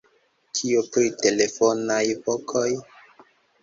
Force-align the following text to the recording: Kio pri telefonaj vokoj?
Kio 0.59 0.83
pri 0.95 1.13
telefonaj 1.25 2.03
vokoj? 2.27 2.69